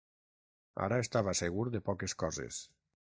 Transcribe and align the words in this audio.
Ara 0.85 0.97
estava 1.05 1.35
segur 1.41 1.67
de 1.75 1.81
poques 1.91 2.17
coses. 2.25 2.63